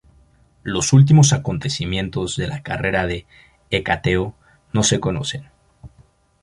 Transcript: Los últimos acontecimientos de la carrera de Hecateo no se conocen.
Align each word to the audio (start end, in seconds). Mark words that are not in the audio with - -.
Los 0.63 0.93
últimos 0.93 1.31
acontecimientos 1.31 2.35
de 2.35 2.47
la 2.47 2.63
carrera 2.63 3.05
de 3.05 3.27
Hecateo 3.69 4.33
no 4.73 4.81
se 4.81 4.99
conocen. 4.99 5.47